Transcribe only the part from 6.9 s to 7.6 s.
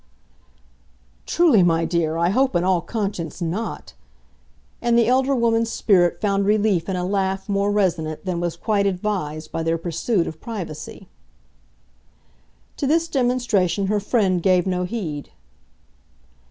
a laugh